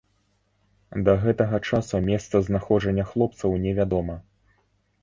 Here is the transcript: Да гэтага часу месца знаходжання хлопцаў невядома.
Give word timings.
Да 1.09 1.15
гэтага 1.25 1.59
часу 1.69 2.01
месца 2.09 2.35
знаходжання 2.49 3.09
хлопцаў 3.13 3.57
невядома. 3.69 4.15